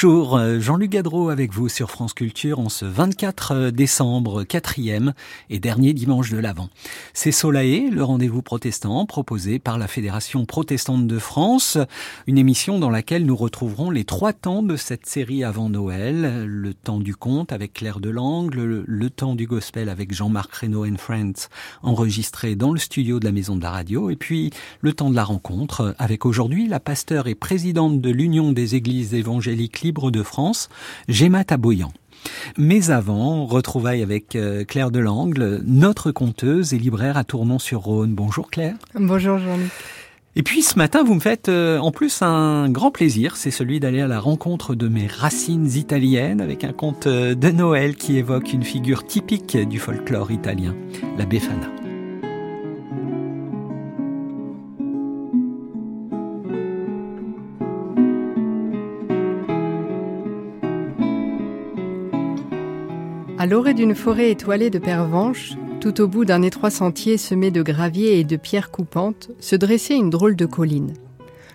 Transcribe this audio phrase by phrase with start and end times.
[0.00, 5.12] Bonjour, euh, Jean-Luc Gadreau avec vous sur France Culture en ce 24 euh, décembre, quatrième
[5.50, 6.68] et dernier dimanche de l'Avent.
[7.14, 11.78] C'est Solae, le rendez-vous protestant proposé par la Fédération protestante de France,
[12.28, 16.74] une émission dans laquelle nous retrouverons les trois temps de cette série avant Noël, le
[16.74, 21.48] temps du conte avec Claire Delangle, le temps du gospel avec Jean-Marc Reynaud and Friends,
[21.82, 25.16] enregistré dans le studio de la Maison de la Radio, et puis le temps de
[25.16, 30.22] la rencontre avec aujourd'hui la pasteur et présidente de l'Union des Églises évangéliques libre de
[30.22, 30.68] France,
[31.08, 31.90] Gemma Taboyan.
[32.58, 38.12] Mais avant, retrouvailles avec euh, Claire Delangle, notre conteuse et libraire à Tournon-sur-Rhône.
[38.14, 38.76] Bonjour Claire.
[38.94, 39.70] Bonjour Jean-Luc.
[40.36, 43.80] Et puis ce matin, vous me faites euh, en plus un grand plaisir, c'est celui
[43.80, 48.18] d'aller à la rencontre de mes racines italiennes avec un conte euh, de Noël qui
[48.18, 50.76] évoque une figure typique du folklore italien,
[51.16, 51.77] la Befana.
[63.38, 67.62] À l'orée d'une forêt étoilée de pervenches, tout au bout d'un étroit sentier semé de
[67.62, 70.94] graviers et de pierres coupantes, se dressait une drôle de colline.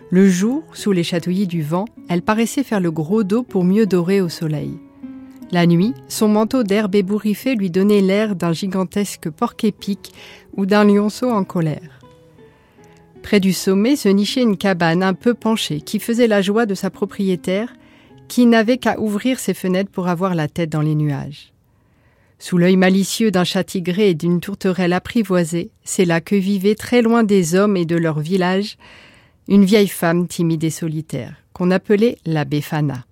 [0.09, 3.85] Le jour, sous les chatouillis du vent, elle paraissait faire le gros dos pour mieux
[3.85, 4.79] dorer au soleil.
[5.51, 10.13] La nuit, son manteau d'herbe ébouriffée lui donnait l'air d'un gigantesque porc-épic
[10.55, 11.99] ou d'un lionceau en colère.
[13.23, 16.75] Près du sommet se nichait une cabane un peu penchée qui faisait la joie de
[16.75, 17.73] sa propriétaire,
[18.29, 21.52] qui n'avait qu'à ouvrir ses fenêtres pour avoir la tête dans les nuages.
[22.45, 27.01] Sous l'œil malicieux d'un chat tigré et d'une tourterelle apprivoisée, c'est là que vivait très
[27.01, 28.75] loin des hommes et de leur village
[29.47, 33.05] une vieille femme timide et solitaire, qu'on appelait la Befana.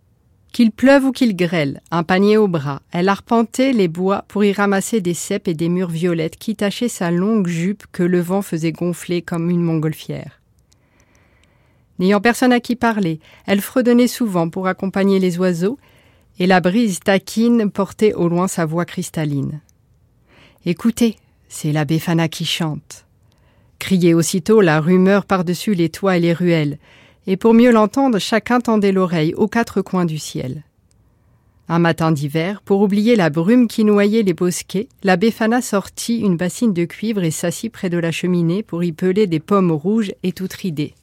[0.51, 4.51] Qu'il pleuve ou qu'il grêle, un panier au bras, elle arpentait les bois pour y
[4.51, 8.41] ramasser des cèpes et des mûres violettes qui tachaient sa longue jupe que le vent
[8.41, 10.41] faisait gonfler comme une montgolfière.
[11.99, 15.77] N'ayant personne à qui parler, elle fredonnait souvent pour accompagner les oiseaux
[16.39, 19.61] et la brise taquine portait au loin sa voix cristalline.
[20.65, 21.17] Écoutez,
[21.49, 23.05] c'est la Befana qui chante.
[23.79, 26.77] Criait aussitôt la rumeur par-dessus les toits et les ruelles,
[27.27, 30.63] et pour mieux l'entendre, chacun tendait l'oreille aux quatre coins du ciel.
[31.67, 36.35] Un matin d'hiver, pour oublier la brume qui noyait les bosquets, la Befana sortit une
[36.35, 40.11] bassine de cuivre et s'assit près de la cheminée pour y peler des pommes rouges
[40.23, 40.95] et toutes ridées.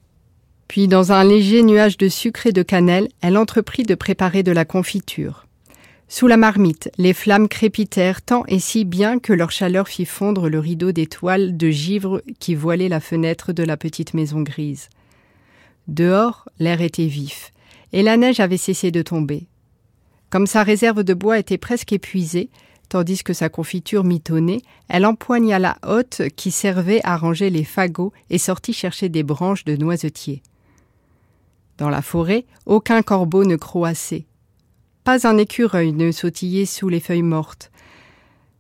[0.68, 4.52] Puis, dans un léger nuage de sucre et de cannelle, elle entreprit de préparer de
[4.52, 5.46] la confiture.
[6.10, 10.48] Sous la marmite, les flammes crépitèrent tant et si bien que leur chaleur fit fondre
[10.48, 14.88] le rideau d'étoiles de givre qui voilait la fenêtre de la petite maison grise.
[15.86, 17.52] Dehors, l'air était vif,
[17.92, 19.46] et la neige avait cessé de tomber.
[20.30, 22.50] Comme sa réserve de bois était presque épuisée,
[22.90, 28.12] tandis que sa confiture mitonnait, elle empoigna la hotte qui servait à ranger les fagots
[28.28, 30.42] et sortit chercher des branches de noisetiers.
[31.78, 34.26] Dans la forêt, aucun corbeau ne croassait.
[35.04, 37.70] Pas un écureuil ne sautillait sous les feuilles mortes.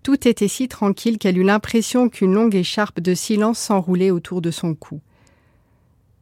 [0.04, 4.52] Tout était si tranquille qu'elle eut l'impression qu'une longue écharpe de silence s'enroulait autour de
[4.52, 5.00] son cou.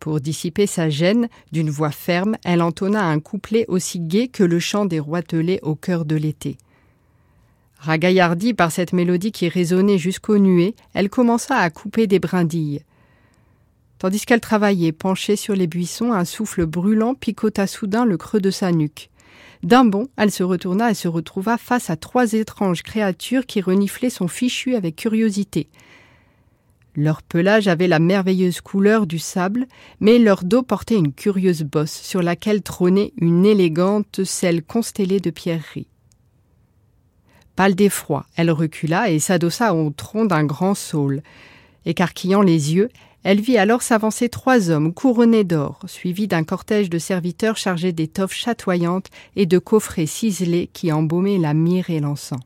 [0.01, 4.59] Pour dissiper sa gêne, d'une voix ferme, elle entonna un couplet aussi gai que le
[4.59, 6.57] chant des roitelets au cœur de l'été.
[7.79, 12.83] Ragaillardie par cette mélodie qui résonnait jusqu'aux nuées, elle commença à couper des brindilles.
[13.99, 18.51] Tandis qu'elle travaillait, penchée sur les buissons, un souffle brûlant picota soudain le creux de
[18.51, 19.11] sa nuque.
[19.63, 24.11] D'un bond, elle se retourna et se retrouva face à trois étranges créatures qui reniflaient
[24.11, 25.69] son fichu avec curiosité.
[26.95, 29.67] Leur pelage avait la merveilleuse couleur du sable,
[30.01, 35.31] mais leur dos portait une curieuse bosse sur laquelle trônait une élégante selle constellée de
[35.31, 35.89] pierreries.
[37.55, 41.23] Pâle d'effroi, elle recula et s'adossa au tronc d'un grand saule.
[41.85, 42.89] Écarquillant les yeux,
[43.29, 48.33] elle vit alors s'avancer trois hommes couronnés d'or, suivis d'un cortège de serviteurs chargés d'étoffes
[48.33, 52.39] chatoyantes et de coffrets ciselés qui embaumaient la myrrhe et l'encens.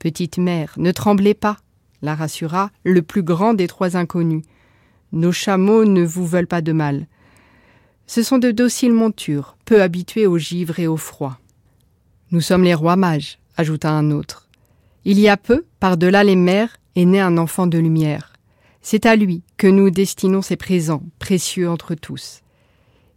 [0.00, 1.58] Petite mère, ne tremblez pas,
[2.02, 4.42] la rassura le plus grand des trois inconnus.
[5.12, 7.06] Nos chameaux ne vous veulent pas de mal.
[8.08, 11.38] Ce sont de dociles montures, peu habituées au givre et au froid.
[12.32, 14.48] Nous sommes les rois mages, ajouta un autre.
[15.04, 18.31] Il y a peu, par-delà les mers, est né un enfant de lumière.
[18.82, 22.42] C'est à lui que nous destinons ces présents, précieux entre tous.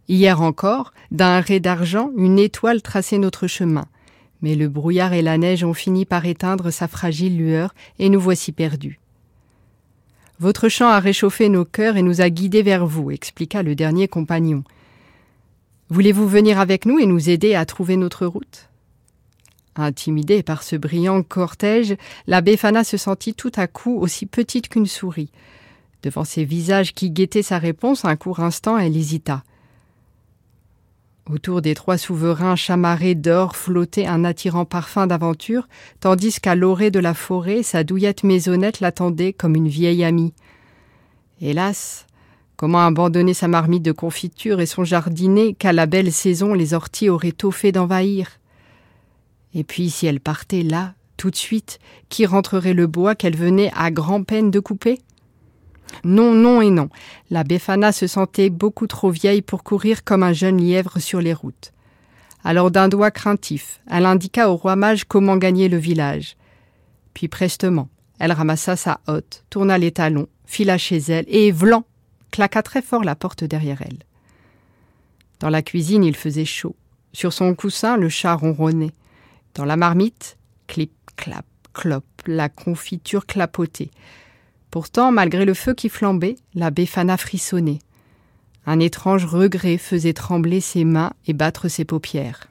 [0.08, 3.86] Hier encore, d'un ray d'argent, une étoile traçait notre chemin.
[4.42, 8.20] Mais le brouillard et la neige ont fini par éteindre sa fragile lueur, et nous
[8.20, 9.00] voici perdus.
[10.38, 14.06] Votre chant a réchauffé nos cœurs et nous a guidés vers vous, expliqua le dernier
[14.06, 14.62] compagnon.
[15.88, 18.68] Voulez-vous venir avec nous et nous aider à trouver notre route?
[19.78, 21.96] Intimidée par ce brillant cortège,
[22.26, 25.30] la Befana se sentit tout à coup aussi petite qu'une souris.
[26.02, 29.44] Devant ces visages qui guettaient sa réponse, un court instant, elle hésita.
[31.30, 35.68] Autour des trois souverains chamarrés d'or flottait un attirant parfum d'aventure,
[36.00, 40.32] tandis qu'à l'orée de la forêt, sa douillette maisonnette l'attendait comme une vieille amie.
[41.42, 42.06] Hélas,
[42.56, 47.10] comment abandonner sa marmite de confiture et son jardinet qu'à la belle saison les orties
[47.10, 48.38] auraient fait d'envahir?
[49.56, 51.78] Et puis si elle partait là, tout de suite,
[52.10, 55.00] qui rentrerait le bois qu'elle venait à grand-peine de couper?
[56.04, 56.90] Non, non et non.
[57.30, 61.32] La Befana se sentait beaucoup trop vieille pour courir comme un jeune lièvre sur les
[61.32, 61.72] routes.
[62.44, 66.36] Alors d'un doigt craintif, elle indiqua au roi mage comment gagner le village.
[67.14, 67.88] Puis prestement,
[68.18, 71.84] elle ramassa sa hotte, tourna les talons, fila chez elle, et vlan
[72.30, 74.00] claqua très fort la porte derrière elle.
[75.40, 76.76] Dans la cuisine, il faisait chaud.
[77.14, 78.92] Sur son coussin, le chat ronronnait.
[79.56, 80.36] Dans la marmite,
[80.66, 83.90] clip, clap, clop, la confiture clapotait.
[84.70, 87.78] Pourtant, malgré le feu qui flambait, la Befana frissonnait.
[88.66, 92.48] Un étrange regret faisait trembler ses mains et battre ses paupières.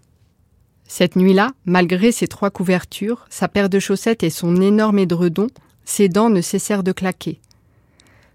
[0.88, 5.48] Cette nuit-là, malgré ses trois couvertures, sa paire de chaussettes et son énorme édredon,
[5.84, 7.40] ses dents ne cessèrent de claquer.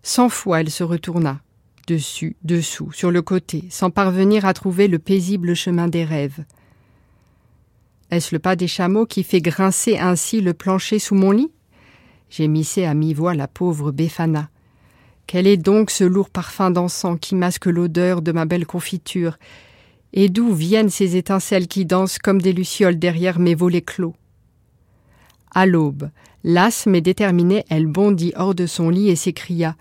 [0.04, 1.40] Cent fois elle se retourna,
[1.88, 6.44] dessus, dessous, sur le côté, sans parvenir à trouver le paisible chemin des rêves.
[8.10, 11.52] Est-ce le pas des chameaux qui fait grincer ainsi le plancher sous mon lit?
[12.28, 14.50] Gémissait à mi-voix la pauvre Befana.
[15.28, 19.38] Quel est donc ce lourd parfum d'encens qui masque l'odeur de ma belle confiture?
[20.12, 24.16] Et d'où viennent ces étincelles qui dansent comme des lucioles derrière mes volets clos?
[25.52, 26.10] À l'aube,
[26.42, 29.76] lasse mais déterminée, elle bondit hors de son lit et s'écria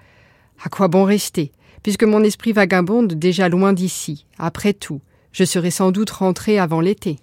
[0.63, 1.51] À quoi bon rester?
[1.81, 6.81] Puisque mon esprit vagabonde déjà loin d'ici, après tout, je serai sans doute rentrée avant
[6.81, 7.17] l'été.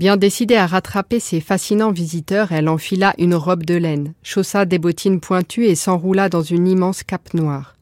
[0.00, 4.78] Bien décidée à rattraper ces fascinants visiteurs, elle enfila une robe de laine, chaussa des
[4.78, 7.76] bottines pointues et s'enroula dans une immense cape noire.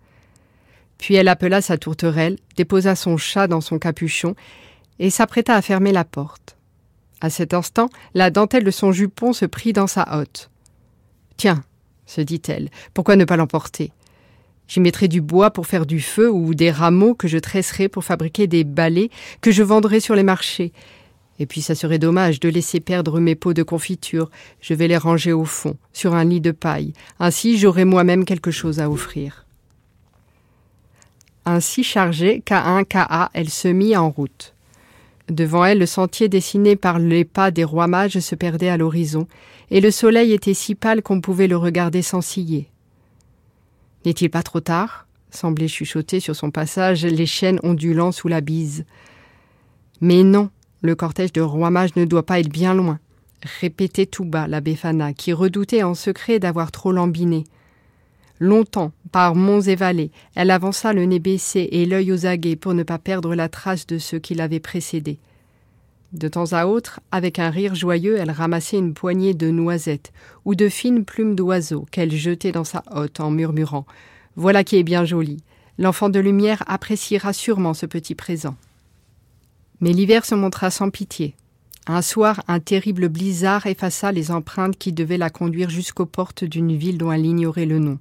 [0.98, 4.34] Puis elle appela sa tourterelle, déposa son chat dans son capuchon
[4.98, 6.56] et s'apprêta à fermer la porte.
[7.20, 10.50] À cet instant, la dentelle de son jupon se prit dans sa hotte.
[11.36, 11.62] Tiens,
[12.04, 13.92] se dit-elle, pourquoi ne pas l'emporter?
[14.66, 18.02] J'y mettrai du bois pour faire du feu ou des rameaux que je tresserai pour
[18.02, 19.08] fabriquer des balais
[19.40, 20.72] que je vendrai sur les marchés,
[21.38, 24.30] et puis ça serait dommage de laisser perdre mes pots de confiture.
[24.60, 26.92] Je vais les ranger au fond, sur un lit de paille.
[27.18, 29.44] Ainsi j'aurai moi-même quelque chose à offrir.
[31.44, 34.54] Ainsi chargée, K1, KA, elle se mit en route.
[35.30, 39.26] Devant elle, le sentier dessiné par les pas des rois mages se perdait à l'horizon,
[39.70, 42.68] et le soleil était si pâle qu'on pouvait le regarder sans scier.
[44.04, 45.06] N'est-il pas trop tard?
[45.30, 48.86] semblait chuchoter sur son passage les chênes ondulants sous la bise.
[50.00, 50.48] Mais non,
[50.80, 52.98] le cortège de roi mage ne doit pas être bien loin,
[53.60, 57.44] répétait tout bas la Befana, qui redoutait en secret d'avoir trop lambiné.
[58.40, 62.74] Longtemps, par monts et vallées, elle avança le nez baissé et l'œil aux aguets pour
[62.74, 65.18] ne pas perdre la trace de ceux qui l'avaient précédée.
[66.12, 70.12] De temps à autre, avec un rire joyeux, elle ramassait une poignée de noisettes
[70.44, 73.86] ou de fines plumes d'oiseaux qu'elle jetait dans sa hotte en murmurant
[74.36, 75.42] Voilà qui est bien joli.
[75.76, 78.56] L'enfant de lumière appréciera sûrement ce petit présent.
[79.80, 81.34] Mais l'hiver se montra sans pitié.
[81.86, 86.76] Un soir, un terrible blizzard effaça les empreintes qui devaient la conduire jusqu'aux portes d'une
[86.76, 87.98] ville dont elle ignorait le nom.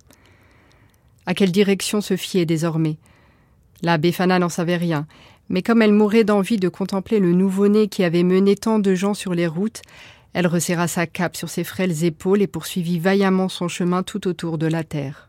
[1.26, 2.98] À quelle direction se fier désormais?
[3.82, 5.08] La Befana n'en savait rien,
[5.50, 9.14] mais comme elle mourait d'envie de contempler le nouveau-né qui avait mené tant de gens
[9.14, 9.82] sur les routes,
[10.34, 14.58] elle resserra sa cape sur ses frêles épaules et poursuivit vaillamment son chemin tout autour
[14.58, 15.28] de la terre.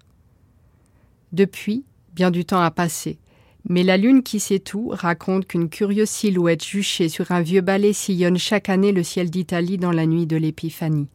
[1.32, 3.18] Depuis, bien du temps a passé.
[3.68, 7.92] Mais la lune qui sait tout raconte qu'une curieuse silhouette juchée sur un vieux balai
[7.92, 11.08] sillonne chaque année le ciel d'Italie dans la nuit de l'Épiphanie.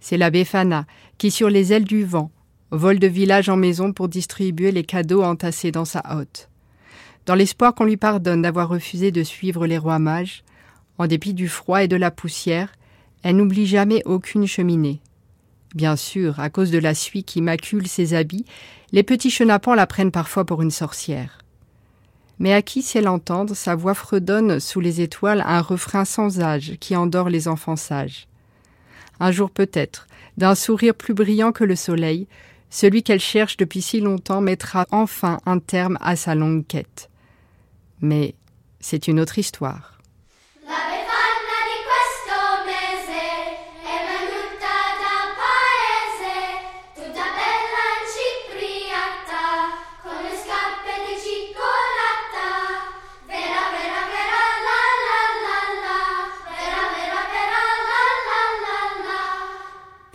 [0.00, 0.86] C'est la Befana
[1.18, 2.30] qui, sur les ailes du vent,
[2.70, 6.48] vole de village en maison pour distribuer les cadeaux entassés dans sa hotte.
[7.26, 10.44] Dans l'espoir qu'on lui pardonne d'avoir refusé de suivre les rois mages,
[10.98, 12.72] en dépit du froid et de la poussière,
[13.22, 15.00] elle n'oublie jamais aucune cheminée.
[15.74, 18.46] Bien sûr, à cause de la suie qui macule ses habits,
[18.92, 21.38] les petits chenapans la prennent parfois pour une sorcière
[22.38, 26.74] mais à qui sait l'entendre, sa voix fredonne sous les étoiles un refrain sans âge
[26.80, 28.28] qui endort les enfants sages.
[29.20, 32.26] Un jour peut-être, d'un sourire plus brillant que le soleil,
[32.68, 37.08] celui qu'elle cherche depuis si longtemps mettra enfin un terme à sa longue quête.
[38.00, 38.34] Mais
[38.80, 39.95] c'est une autre histoire.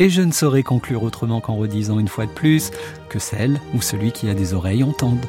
[0.02, 2.72] Et je ne saurais conclure autrement qu'en redisant une fois de plus
[3.08, 5.24] que celle ou celui qui a des oreilles entende.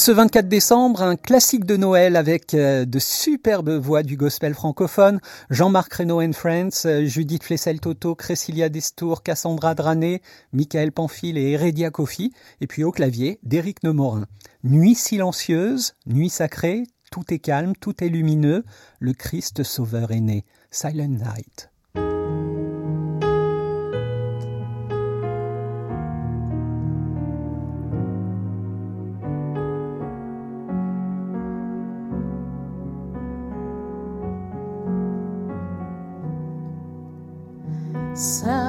[0.00, 5.20] Ce 24 décembre, un classique de Noël avec euh, de superbes voix du gospel francophone,
[5.50, 10.22] Jean-Marc Reynaud and Friends, euh, Judith Flessel-Toto, Cressilia Destour, Cassandra Drané,
[10.54, 14.24] Michael Pamphile et Heredia Kofi, et puis au clavier, d'Éric Nemorin.
[14.64, 18.64] Nuit silencieuse, nuit sacrée, tout est calme, tout est lumineux,
[19.00, 20.46] le Christ sauveur est né.
[20.70, 21.69] Silent Night.
[38.20, 38.59] Que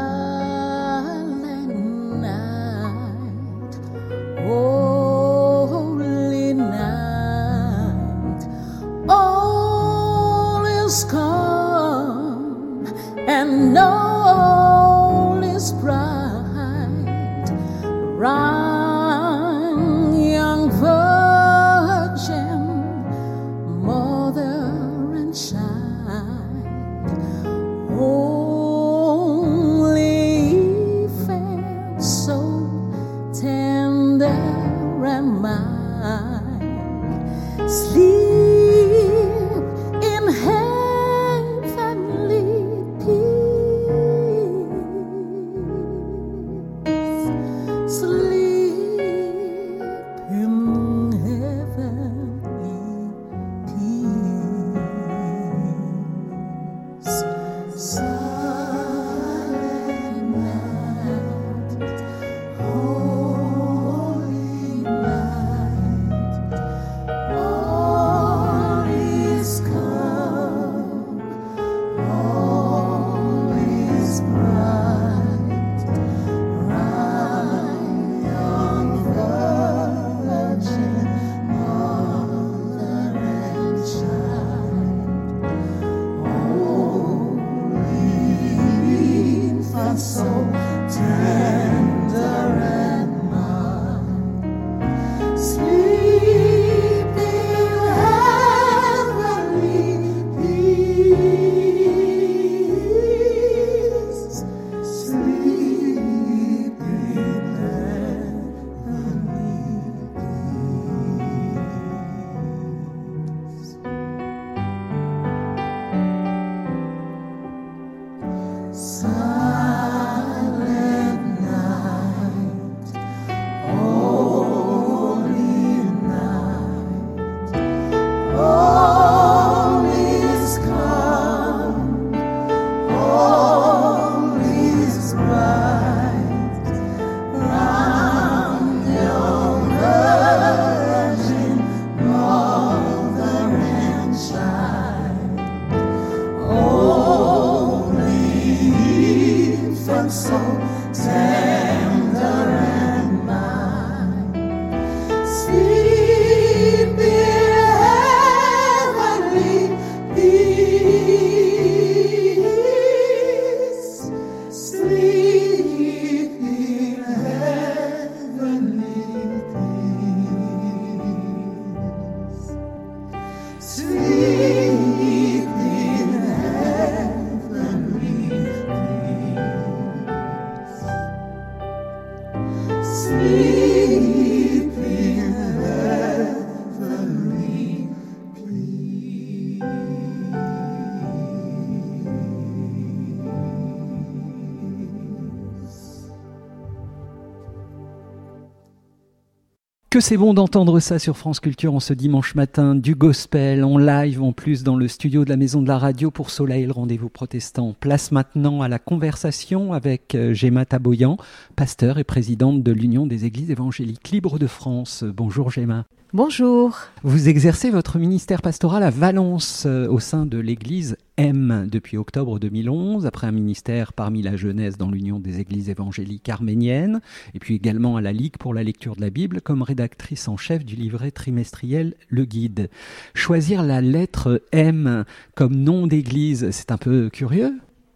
[200.11, 204.21] c'est bon d'entendre ça sur France Culture en ce dimanche matin, du gospel en live
[204.21, 207.07] en plus dans le studio de la Maison de la Radio pour Soleil le rendez-vous
[207.07, 207.73] protestant.
[207.79, 211.15] Place maintenant à la conversation avec euh, Gemma Taboyan,
[211.55, 215.05] pasteur et présidente de l'Union des Églises évangéliques libres de France.
[215.05, 215.85] Bonjour Gemma.
[216.11, 216.77] Bonjour.
[217.03, 222.39] Vous exercez votre ministère pastoral à Valence euh, au sein de l'église M depuis octobre
[222.39, 226.99] 2011, après un ministère parmi la jeunesse dans l'Union des églises évangéliques arméniennes,
[227.35, 230.35] et puis également à la Ligue pour la lecture de la Bible comme rédactrice en
[230.35, 232.71] chef du livret trimestriel Le Guide.
[233.13, 237.53] Choisir la lettre M comme nom d'église, c'est un peu curieux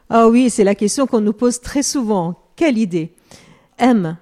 [0.10, 2.40] Ah oui, c'est la question qu'on nous pose très souvent.
[2.56, 3.16] Quelle idée?
[3.80, 4.18] M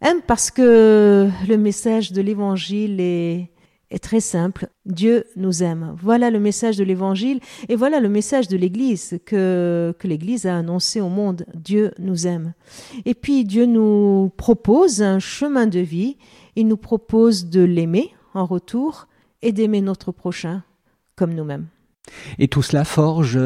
[0.00, 3.48] Aime parce que le message de l'évangile est,
[3.94, 4.68] est très simple.
[4.86, 5.94] Dieu nous aime.
[6.02, 10.58] Voilà le message de l'évangile et voilà le message de l'Église que, que l'Église a
[10.58, 11.46] annoncé au monde.
[11.54, 12.54] Dieu nous aime.
[13.04, 16.16] Et puis Dieu nous propose un chemin de vie.
[16.56, 19.06] Il nous propose de l'aimer en retour
[19.42, 20.64] et d'aimer notre prochain
[21.14, 21.66] comme nous-mêmes.
[22.38, 23.38] Et tout cela forge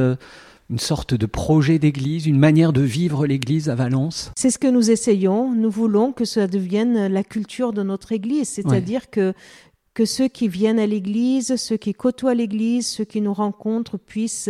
[0.70, 4.66] une sorte de projet d'église, une manière de vivre l'église à Valence C'est ce que
[4.66, 5.52] nous essayons.
[5.54, 9.32] Nous voulons que ça devienne la culture de notre église, c'est-à-dire que
[9.98, 14.48] que ceux qui viennent à l'église, ceux qui côtoient l'église, ceux qui nous rencontrent puissent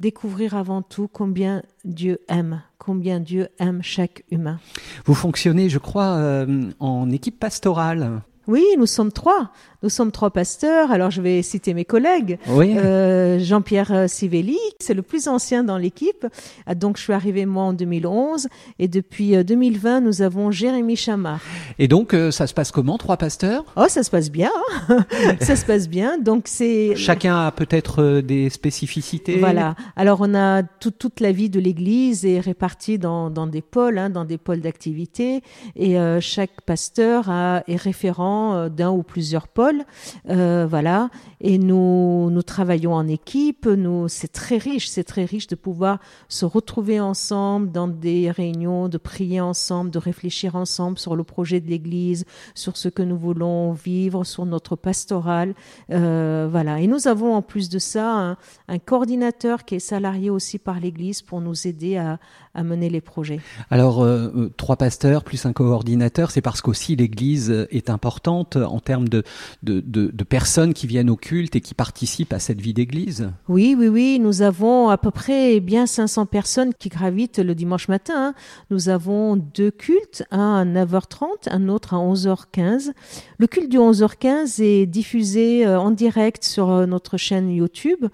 [0.00, 4.60] découvrir avant tout combien Dieu aime, combien Dieu aime chaque humain.
[5.06, 8.20] Vous fonctionnez, je crois, euh, en équipe pastorale.
[8.48, 9.50] Oui, nous sommes trois.
[9.82, 10.92] Nous sommes trois pasteurs.
[10.92, 12.38] Alors, je vais citer mes collègues.
[12.48, 12.76] Oui.
[12.76, 16.26] Euh, Jean-Pierre Sivelli, c'est le plus ancien dans l'équipe.
[16.66, 18.48] Ah, donc, je suis arrivé moi en 2011.
[18.78, 21.40] Et depuis 2020, euh, nous avons Jérémy Chamard.
[21.80, 23.64] Et donc, euh, ça se passe comment, trois pasteurs?
[23.76, 24.52] Oh, ça se passe bien.
[24.88, 25.04] Hein.
[25.40, 26.18] ça se passe bien.
[26.18, 26.94] Donc, c'est...
[26.94, 29.38] Chacun a peut-être des spécificités.
[29.38, 29.74] Voilà.
[29.96, 34.10] Alors, on a toute la vie de l'Église est répartie dans, dans des pôles, hein,
[34.10, 35.42] dans des pôles d'activité.
[35.74, 38.31] Et chaque pasteur a, est référent
[38.68, 39.84] d'un ou plusieurs pôles.
[40.28, 41.10] Euh, voilà.
[41.40, 43.66] Et nous, nous travaillons en équipe.
[43.66, 45.98] Nous, c'est très riche, c'est très riche de pouvoir
[46.28, 51.60] se retrouver ensemble dans des réunions, de prier ensemble, de réfléchir ensemble sur le projet
[51.60, 52.24] de l'Église,
[52.54, 55.54] sur ce que nous voulons vivre, sur notre pastoral.
[55.90, 56.80] Euh, voilà.
[56.80, 58.36] Et nous avons en plus de ça
[58.68, 62.18] un, coordinateur qui est salarié aussi par l'Église pour nous aider à,
[62.54, 63.40] à mener les projets.
[63.70, 69.08] Alors, euh, trois pasteurs plus un coordinateur, c'est parce qu'aussi l'Église est importante en termes
[69.08, 69.22] de,
[69.62, 73.88] de, personnes qui viennent au culte et qui participent à cette vie d'église Oui, oui,
[73.88, 74.18] oui.
[74.20, 78.14] Nous avons à peu près bien 500 personnes qui gravitent le dimanche matin.
[78.16, 78.34] Hein.
[78.70, 82.92] Nous avons deux cultes, un à 9h30, un autre à 11h15.
[83.38, 88.06] Le culte du 11h15 est diffusé euh, en direct sur euh, notre chaîne YouTube.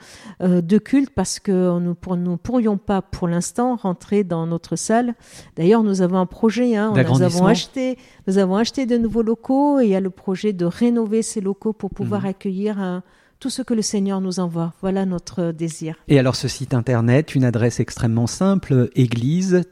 [0.42, 5.14] Euh, deux cultes parce que nous ne pourrions pas pour l'instant rentrer dans notre salle.
[5.56, 6.76] D'ailleurs, nous avons un projet.
[6.76, 6.92] Hein.
[6.94, 10.52] Nous avons acheté, nous avons acheté de nouveaux locaux et il y a le projet
[10.52, 12.28] de rénover ces locaux pour pouvoir mhm.
[12.28, 13.02] accueillir un,
[13.40, 14.72] tout ce que le Seigneur nous envoie.
[14.80, 15.94] Voilà notre désir.
[16.08, 19.64] Et alors ce site internet, une adresse extrêmement simple, église-le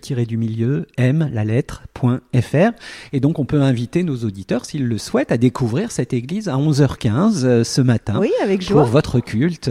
[0.00, 2.72] tiré du milieu, m la lettre, .fr.
[3.12, 6.56] Et donc on peut inviter nos auditeurs, s'ils le souhaitent, à découvrir cette église à
[6.56, 8.18] 11h15 euh, ce matin.
[8.18, 8.82] Oui, avec joie.
[8.82, 9.70] Pour votre culte.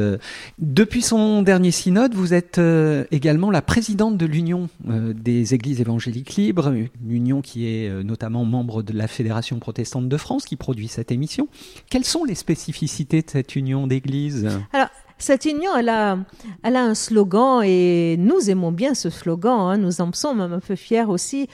[0.60, 5.82] Depuis son dernier synode, vous êtes euh, également la présidente de l'Union euh, des églises
[5.82, 10.56] évangéliques libres, une union qui est notamment membre de la Fédération protestante de France qui
[10.56, 11.48] produit cette émission.
[11.90, 16.18] Quelles sont les spécificités cette union d'église Alors, cette union, elle a,
[16.64, 19.60] elle a un slogan et nous aimons bien ce slogan.
[19.60, 19.78] Hein.
[19.78, 21.48] nous en sommes un peu fiers aussi.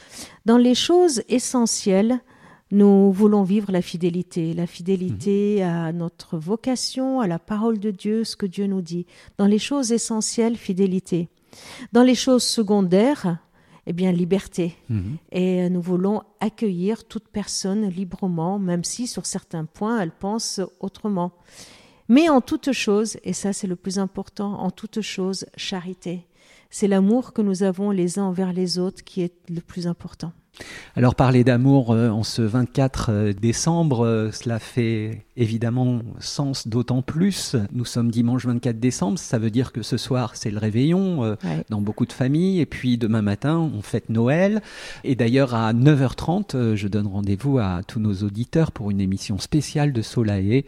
[0.46, 2.20] Dans les choses essentielles,
[2.72, 5.70] nous voulons vivre la fidélité, la fidélité mhm.
[5.70, 9.06] à notre vocation, à la parole de Dieu, ce que Dieu nous dit.
[9.38, 11.30] Dans les choses essentielles, fidélité.
[11.92, 13.38] Dans les choses secondaires,
[13.89, 14.76] eh bien, liberté.
[14.89, 15.17] Mhm.
[15.32, 21.32] Et nous voulons accueillir toute personne librement, même si sur certains points, elle pense autrement.
[22.10, 26.28] Mais en toute chose, et ça c'est le plus important, en toute chose, charité.
[26.69, 30.34] C'est l'amour que nous avons les uns envers les autres qui est le plus important.
[30.98, 37.04] Alors parler d'amour euh, en ce 24 euh, décembre, euh, cela fait évidemment sens d'autant
[37.04, 37.56] plus.
[37.72, 41.38] Nous sommes dimanche 24 décembre, ça veut dire que ce soir c'est le réveillon
[41.70, 44.63] dans beaucoup de familles et puis demain matin on fête Noël.
[45.04, 49.93] Et d'ailleurs à 9h30, je donne rendez-vous à tous nos auditeurs pour une émission spéciale
[49.93, 50.63] de Solae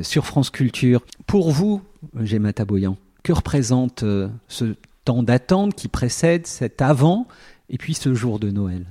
[0.00, 1.04] sur France Culture.
[1.26, 1.82] Pour vous,
[2.18, 4.02] Gemma Taboyan, que représente
[4.48, 7.26] ce temps d'attente qui précède cet avant
[7.68, 8.86] et puis ce jour de Noël?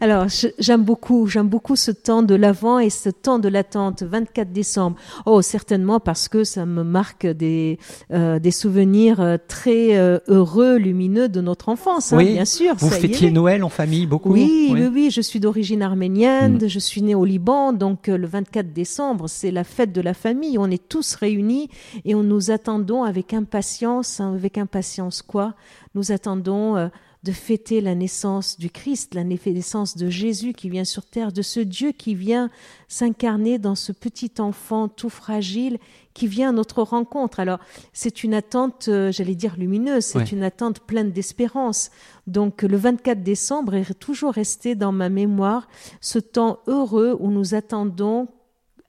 [0.00, 0.26] Alors,
[0.58, 4.96] j'aime beaucoup, j'aime beaucoup ce temps de l'avant et ce temps de l'attente, 24 décembre.
[5.24, 7.78] Oh, certainement parce que ça me marque des,
[8.12, 12.74] euh, des souvenirs euh, très euh, heureux, lumineux de notre enfance, hein, bien sûr.
[12.76, 16.68] Vous fêtiez Noël en famille beaucoup oui, oui, oui, je suis d'origine arménienne, mm.
[16.68, 20.58] je suis née au Liban, donc le 24 décembre, c'est la fête de la famille.
[20.58, 21.68] On est tous réunis
[22.04, 25.54] et on nous attendons avec impatience, hein, avec impatience quoi?
[25.94, 26.90] Nous attendons
[27.26, 31.42] de fêter la naissance du Christ, la naissance de Jésus qui vient sur terre, de
[31.42, 32.50] ce Dieu qui vient
[32.86, 35.78] s'incarner dans ce petit enfant tout fragile
[36.14, 37.40] qui vient à notre rencontre.
[37.40, 37.58] Alors,
[37.92, 41.90] c'est une attente, euh, j'allais dire lumineuse, c'est une attente pleine d'espérance.
[42.28, 45.66] Donc, le 24 décembre est toujours resté dans ma mémoire
[46.00, 48.28] ce temps heureux où nous attendons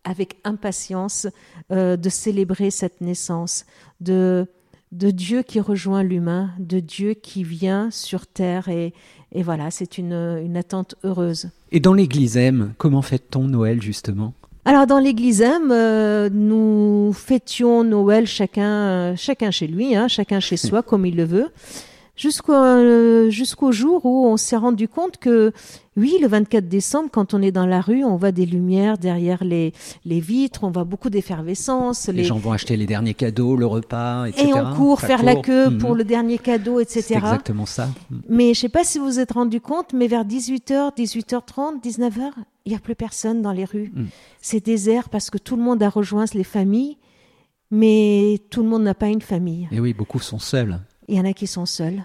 [0.03, 1.27] avec impatience
[1.71, 3.65] euh, de célébrer cette naissance,
[3.99, 4.47] de
[4.91, 8.93] de Dieu qui rejoint l'humain, de Dieu qui vient sur terre et,
[9.33, 11.49] et voilà, c'est une, une, attente heureuse.
[11.71, 14.33] Et dans l'Église M, comment fête-t-on Noël justement?
[14.65, 20.57] Alors dans l'église M, euh, nous fêtions Noël chacun, chacun chez lui, hein, chacun chez
[20.57, 21.47] soi comme il le veut.
[22.17, 25.53] Jusqu'au euh, jusqu'au jour où on s'est rendu compte que
[25.95, 29.43] oui, le 24 décembre, quand on est dans la rue, on voit des lumières derrière
[29.43, 29.73] les,
[30.05, 32.07] les vitres, on voit beaucoup d'effervescence.
[32.07, 32.23] Les...
[32.23, 34.49] gens vont acheter les derniers cadeaux, le repas, etc.
[34.49, 35.97] Et on court faire la queue pour mhm.
[35.97, 37.01] le dernier cadeau, etc.
[37.01, 37.89] C'est exactement ça.
[38.29, 42.31] Mais je sais pas si vous vous êtes rendu compte, mais vers 18h, 18h30, 19h,
[42.65, 43.91] il n'y a plus personne dans les rues.
[43.95, 44.07] Mhm.
[44.39, 46.97] C'est désert parce que tout le monde a rejoint les familles,
[47.71, 49.67] mais tout le monde n'a pas une famille.
[49.71, 50.79] Et oui, beaucoup sont seuls.
[51.07, 52.03] Il y en a qui sont seuls.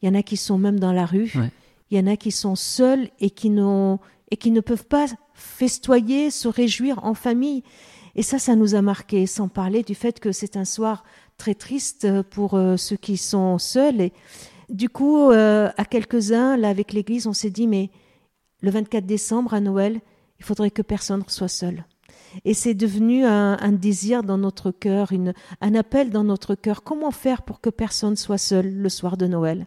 [0.00, 1.32] Il y en a qui sont même dans la rue.
[1.90, 3.52] Il y en a qui sont seuls et qui,
[4.30, 7.62] et qui ne peuvent pas festoyer, se réjouir en famille.
[8.14, 11.04] Et ça, ça nous a marqué, sans parler du fait que c'est un soir
[11.38, 14.00] très triste pour euh, ceux qui sont seuls.
[14.00, 14.12] Et
[14.68, 17.90] du coup, euh, à quelques-uns, là, avec l'Église, on s'est dit, mais
[18.60, 20.00] le 24 décembre, à Noël,
[20.38, 21.84] il faudrait que personne ne soit seul.
[22.44, 25.12] Et c'est devenu un, désir dans notre cœur,
[25.60, 26.82] un appel dans notre cœur.
[26.82, 29.66] Comment faire pour que personne soit seul le soir de Noël?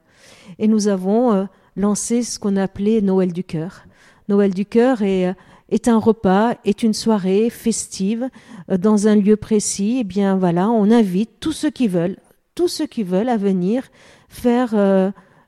[0.60, 3.86] Et nous avons euh, lancé ce qu'on appelait Noël du cœur.
[4.29, 5.34] Noël du cœur est, euh,
[5.69, 8.29] est un repas, est une soirée festive
[8.71, 9.97] euh, dans un lieu précis.
[9.99, 12.17] Eh bien voilà, on invite tous ceux qui veulent,
[12.55, 13.84] tous ceux qui veulent à venir
[14.27, 14.73] faire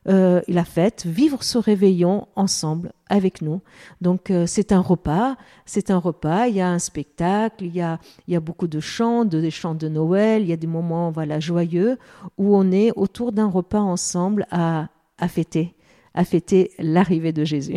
[0.08, 3.60] la fête, vivre ce réveillon ensemble avec nous.
[4.00, 7.80] Donc euh, c'est un repas, c'est un repas, il y a un spectacle, il y
[7.80, 10.56] a, il y a beaucoup de chants, de, des chants de Noël, il y a
[10.56, 11.98] des moments voilà joyeux
[12.36, 15.74] où on est autour d'un repas ensemble à, à fêter
[16.14, 17.76] à fêter l'arrivée de Jésus.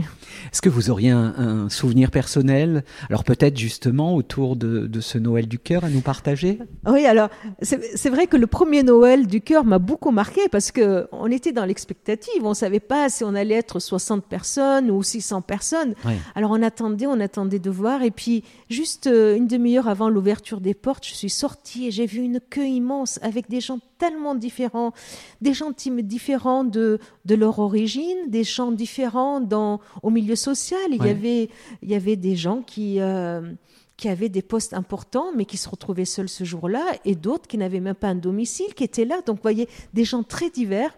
[0.52, 5.60] Est-ce que vous auriez un, souvenir personnel, alors peut-être justement autour de, ce Noël du
[5.60, 6.60] cœur à nous partager?
[6.86, 7.30] Oui, alors
[7.62, 11.52] c'est vrai que le premier Noël du cœur m'a beaucoup marqué parce que on était
[11.52, 15.94] dans l'expectative, on savait pas si on allait être 60 personnes ou 600 personnes.
[16.36, 20.62] Alors on attendait, on attendait de voir et puis juste euh, une demi-heure avant l'ouverture
[20.62, 24.34] des portes, je suis sortie et j'ai vu une queue immense avec des gens tellement
[24.34, 24.94] différents,
[25.42, 30.88] des gens différents de, de leur origine, des champs différents dans, au milieu social.
[30.90, 31.50] Il, y, avait,
[31.84, 33.54] il y avait des gens qui, euh,
[33.98, 37.60] qui avaient des postes importants, mais qui se retrouvaient seuls ce jour-là, et d'autres qui
[37.60, 39.22] n'avaient même pas un domicile, qui étaient là.
[39.24, 40.98] Donc, vous voyez, des gens très divers.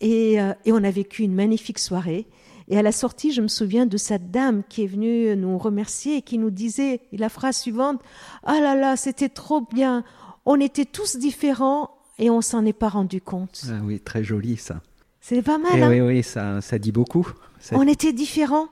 [0.00, 2.28] Et, euh, et on a vécu une magnifique soirée.
[2.68, 6.18] Et à la sortie, je me souviens de cette dame qui est venue nous remercier
[6.18, 8.00] et qui nous disait la phrase suivante
[8.44, 10.04] Ah là là, c'était trop bien.
[10.46, 13.64] On était tous différents et on s'en est pas rendu compte.
[13.68, 14.80] Ah oui, très joli ça.
[15.20, 15.82] C'est pas mal.
[15.82, 17.28] hein oui, oui, ça, ça dit beaucoup.
[17.72, 18.68] On était différents,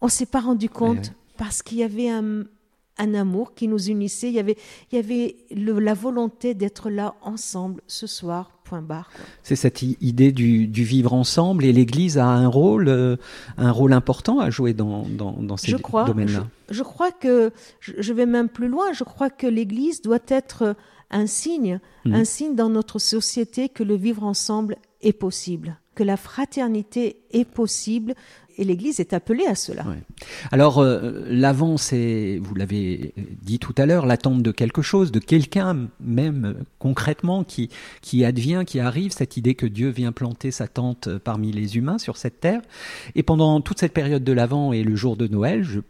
[0.00, 2.44] on s'est pas rendu compte parce qu'il y avait un,
[2.98, 4.28] un, amour qui nous unissait.
[4.28, 4.56] Il y avait,
[4.90, 8.50] il y avait la volonté d'être là ensemble ce soir.
[8.64, 9.10] Point barre.
[9.42, 13.16] C'est cette idée du, du, vivre ensemble et l'Église a un rôle, euh,
[13.58, 16.46] un rôle important à jouer dans, dans, dans ces domaines-là.
[16.70, 18.92] Je, je, crois que je vais même plus loin.
[18.92, 20.74] Je crois que l'Église doit être
[21.12, 22.14] un signe, mhm.
[22.14, 27.44] un signe dans notre société que le vivre ensemble est possible, que la fraternité est
[27.44, 28.14] possible.
[28.58, 29.82] Et l'Église est appelée à cela.
[30.50, 35.20] Alors, euh, l'avant, c'est, vous l'avez dit tout à l'heure, l'attente de quelque chose, de
[35.20, 37.70] quelqu'un même concrètement qui,
[38.02, 41.96] qui advient, qui arrive, cette idée que Dieu vient planter sa tente parmi les humains
[41.96, 42.60] sur cette terre.
[43.14, 45.80] Et pendant toute cette période de l'avant et le jour de Noël, je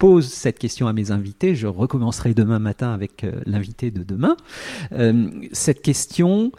[0.00, 4.34] pose cette question à mes invités, je recommencerai demain matin avec euh, l'invité de demain.
[4.92, 6.52] Euh, cette question,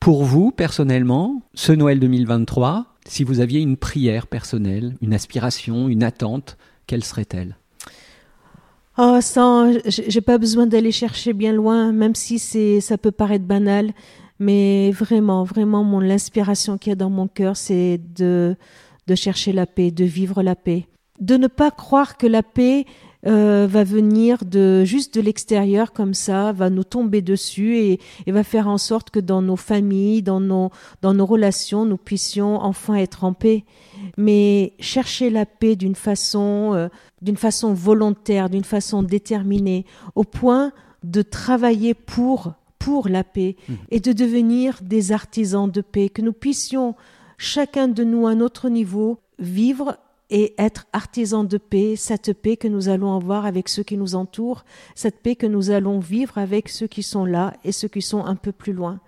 [0.00, 6.02] pour vous personnellement, ce Noël 2023, si vous aviez une prière personnelle, une aspiration, une
[6.02, 7.56] attente, quelle serait-elle?
[8.98, 13.46] Oh, sans, j'ai pas besoin d'aller chercher bien loin, même si c'est, ça peut paraître
[13.46, 13.92] banal,
[14.38, 18.56] mais vraiment, vraiment, mon l'inspiration qu'il y a dans mon cœur, c'est de,
[19.06, 20.86] de chercher la paix, de vivre la paix
[21.20, 22.86] de ne pas croire que la paix
[23.26, 28.44] euh, va venir de juste de l'extérieur comme ça, va nous tomber dessus et, va
[28.44, 32.96] faire en sorte que dans nos familles, dans nos, dans nos relations, nous puissions enfin
[32.96, 33.64] être en paix.
[34.18, 36.88] Mais chercher la paix d'une façon, euh,
[37.22, 40.72] d'une façon volontaire, d'une façon déterminée, au point
[41.02, 43.72] de travailler pour pour la paix mmh.
[43.92, 46.94] et de devenir des artisans de paix, que nous puissions
[47.38, 49.96] chacun de nous à notre niveau vivre
[50.30, 54.14] et être artisans de paix, cette paix que nous allons avoir avec ceux qui nous
[54.14, 58.02] entourent, cette paix que nous allons vivre avec ceux qui sont là et ceux qui
[58.02, 59.00] sont un peu plus loin.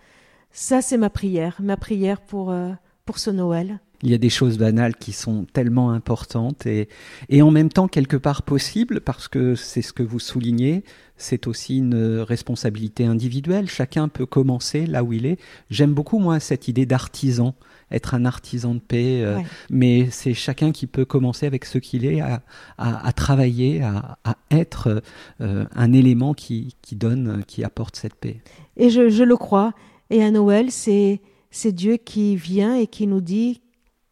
[0.51, 2.73] Ça, c'est ma prière, ma prière pour, euh,
[3.05, 3.81] pour ce Noël.
[4.03, 6.89] Il y a des choses banales qui sont tellement importantes et,
[7.29, 10.85] et en même temps quelque part possibles parce que c'est ce que vous soulignez,
[11.17, 13.69] c'est aussi une responsabilité individuelle.
[13.69, 15.39] Chacun peut commencer là où il est.
[15.71, 17.55] J'aime beaucoup moi cette idée d'artisan
[17.91, 19.39] être un artisan de paix, euh,
[19.71, 22.43] mais c'est chacun qui peut commencer avec ce qu'il est à,
[22.79, 25.03] à, travailler, à, à être
[25.41, 28.41] euh, un élément qui, qui, donne, qui apporte cette paix.
[28.77, 29.73] Et je, je, le crois.
[30.11, 33.63] Et à Noël, c'est c'est Dieu qui vient et qui nous dit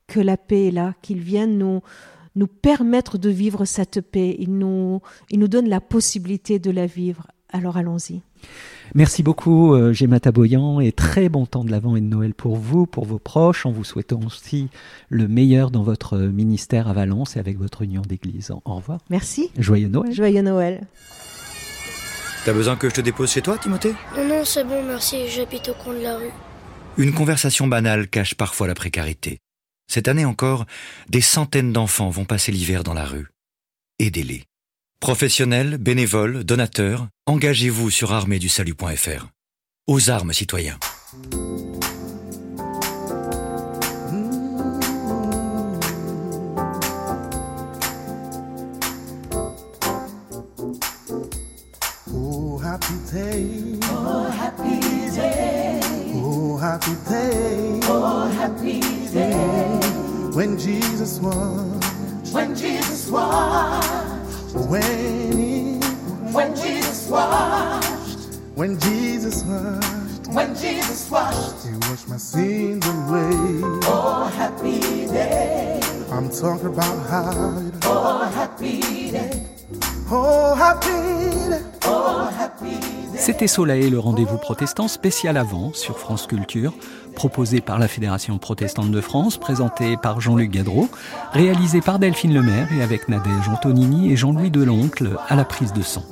[0.07, 1.83] que la paix est là, qu'il vient nous,
[2.37, 4.37] nous permettre de vivre cette paix.
[4.39, 7.27] Il nous, il nous donne la possibilité de la vivre.
[7.51, 8.21] Alors allons-y.
[8.95, 12.57] Merci beaucoup, euh, Gemma Taboyan, et très bon temps de l'Avent et de Noël pour
[12.57, 14.69] vous, pour vos proches, en vous souhaitant aussi
[15.09, 18.51] le meilleur dans votre ministère à Valence et avec votre union d'église.
[18.51, 18.99] Au revoir.
[19.09, 19.51] Merci.
[19.57, 20.13] Joyeux Noël.
[20.13, 20.87] Joyeux Noël.
[22.45, 23.95] T'as besoin que je te dépose chez toi, Timothée?
[24.17, 26.33] Non, non, c'est bon, merci, j'habite au coin de la rue.
[26.99, 29.39] Une conversation banale cache parfois la précarité.
[29.87, 30.67] Cette année encore,
[31.09, 33.29] des centaines d'enfants vont passer l'hiver dans la rue.
[33.99, 34.45] Aidez-les.
[35.01, 39.29] Professionnels, bénévoles, donateurs, engagez-vous sur arméedusalut.fr.
[39.87, 40.79] Aux armes, citoyens.
[52.11, 53.79] Oh, happy day.
[53.91, 54.81] Oh, happy
[55.15, 55.54] day.
[56.65, 57.81] Oh, happy day.
[57.83, 58.81] Oh, happy
[59.13, 59.35] day.
[60.33, 62.33] When Jesus was.
[62.33, 64.55] When Jesus was.
[64.67, 65.79] When he.
[66.33, 68.19] When Jesus washed.
[68.55, 70.27] When Jesus washed.
[70.29, 71.67] When Jesus washed.
[71.67, 73.61] He washed my sins away.
[73.85, 75.83] Oh, happy day.
[76.11, 77.63] I'm talking about how.
[77.83, 79.47] Oh, happy day.
[80.11, 81.74] Oh, happy day.
[83.25, 86.75] C'était Soleil, le rendez-vous protestant spécial avant sur France Culture,
[87.15, 90.91] proposé par la Fédération protestante de France, présenté par Jean-Luc Gadreau,
[91.33, 95.81] réalisé par Delphine Lemaire et avec Nadège Antonini et Jean-Louis Deloncle à la prise de
[95.81, 96.03] son.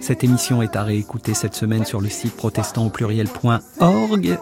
[0.00, 2.90] Cette émission est à réécouter cette semaine sur le site protestant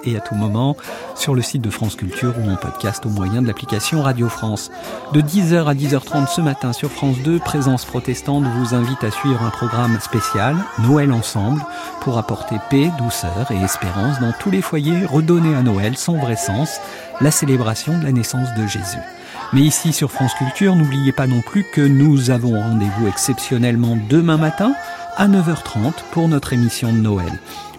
[0.04, 0.76] et à tout moment
[1.14, 4.70] sur le site de France Culture ou en podcast au moyen de l'application Radio France.
[5.12, 9.42] De 10h à 10h30 ce matin sur France 2, Présence protestante vous invite à suivre
[9.42, 11.64] un programme spécial, Noël ensemble,
[12.02, 16.36] pour apporter paix, douceur et espérance dans tous les foyers, redonner à Noël son vrai
[16.36, 16.80] sens,
[17.20, 18.98] la célébration de la naissance de Jésus.
[19.52, 24.36] Mais ici sur France Culture, n'oubliez pas non plus que nous avons rendez-vous exceptionnellement demain
[24.36, 24.74] matin
[25.16, 27.32] à 9h30 pour notre émission de Noël.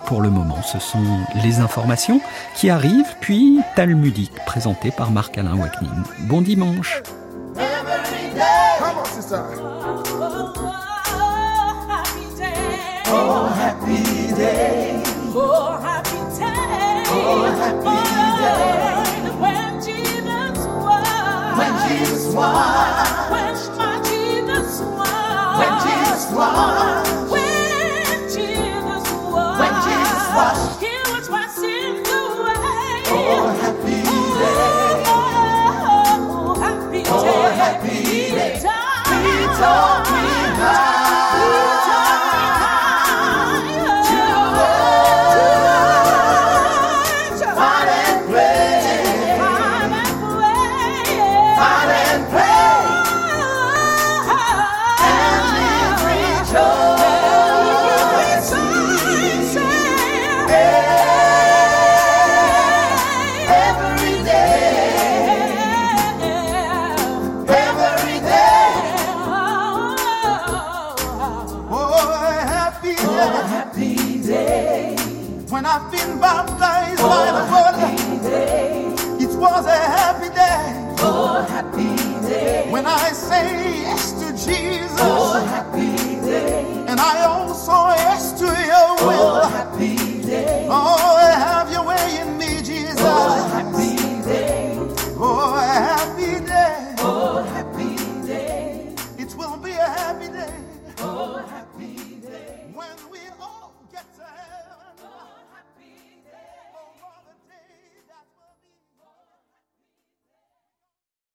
[0.06, 2.22] Pour le moment, ce sont les informations
[2.56, 6.04] qui arrivent, puis Talmudique, présenté par Marc-Alain Wacknin.
[6.22, 7.02] Bon dimanche